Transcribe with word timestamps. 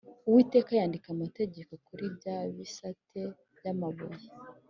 Uwiteka 0.27 0.69
yandika 0.79 1.07
Amategeko 1.15 1.71
kuri 1.87 2.05
bya 2.15 2.37
bisate 2.55 3.21
by’amabuye 3.55 4.25